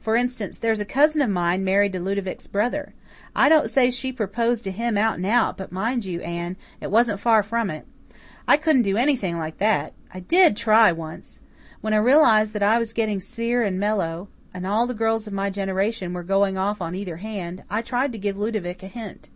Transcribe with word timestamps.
For 0.00 0.16
instance, 0.16 0.56
there's 0.56 0.80
a 0.80 0.86
cousin 0.86 1.20
of 1.20 1.28
mine 1.28 1.62
married 1.62 1.92
to 1.92 2.00
Ludovic's 2.00 2.46
brother. 2.46 2.94
I 3.34 3.50
don't 3.50 3.68
say 3.68 3.90
she 3.90 4.10
proposed 4.10 4.64
to 4.64 4.70
him 4.70 4.96
out 4.96 5.16
and 5.16 5.26
out, 5.26 5.58
but, 5.58 5.70
mind 5.70 6.06
you, 6.06 6.22
Anne, 6.22 6.56
it 6.80 6.90
wasn't 6.90 7.20
far 7.20 7.42
from 7.42 7.68
it. 7.68 7.84
I 8.48 8.56
couldn't 8.56 8.84
do 8.84 8.96
anything 8.96 9.36
like 9.36 9.58
that. 9.58 9.92
I 10.14 10.20
DID 10.20 10.56
try 10.56 10.92
once. 10.92 11.40
When 11.82 11.92
I 11.92 11.98
realized 11.98 12.54
that 12.54 12.62
I 12.62 12.78
was 12.78 12.94
getting 12.94 13.20
sere 13.20 13.62
and 13.62 13.78
mellow, 13.78 14.28
and 14.54 14.66
all 14.66 14.86
the 14.86 14.94
girls 14.94 15.26
of 15.26 15.34
my 15.34 15.50
generation 15.50 16.14
were 16.14 16.22
going 16.22 16.56
off 16.56 16.80
on 16.80 16.94
either 16.94 17.18
hand, 17.18 17.62
I 17.68 17.82
tried 17.82 18.12
to 18.12 18.18
give 18.18 18.38
Ludovic 18.38 18.82
a 18.82 18.86
hint. 18.88 19.28